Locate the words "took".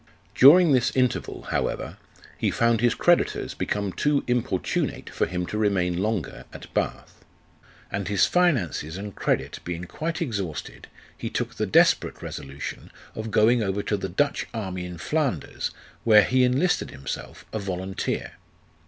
11.29-11.53